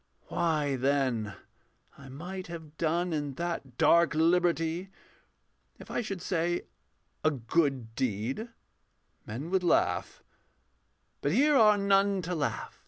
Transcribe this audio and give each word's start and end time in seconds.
Why, 0.29 0.77
then, 0.77 1.35
I 1.95 2.09
might 2.09 2.47
have 2.47 2.75
done 2.79 3.13
in 3.13 3.35
that 3.35 3.77
dark 3.77 4.15
liberty 4.15 4.89
If 5.77 5.91
I 5.91 6.01
should 6.01 6.23
say 6.23 6.63
'a 7.23 7.29
good 7.29 7.93
deed,' 7.93 8.49
men 9.27 9.51
would 9.51 9.63
laugh, 9.63 10.23
But 11.21 11.33
here 11.33 11.55
are 11.55 11.77
none 11.77 12.23
to 12.23 12.33
laugh. 12.33 12.79